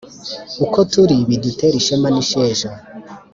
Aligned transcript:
uko 0.65 0.79
turi 0.91 1.17
bidutere 1.29 1.75
ishema 1.81 2.07
n’isheja 2.11 2.69